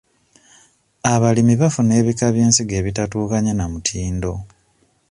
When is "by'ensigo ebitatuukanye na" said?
2.35-3.65